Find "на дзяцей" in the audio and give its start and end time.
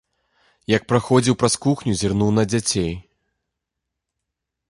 2.39-2.91